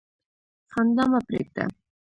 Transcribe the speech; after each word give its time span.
خندا 0.73 1.03
مه 1.11 1.19
پرېږده. 1.27 1.63